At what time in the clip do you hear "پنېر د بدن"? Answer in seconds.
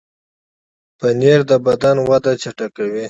0.99-1.97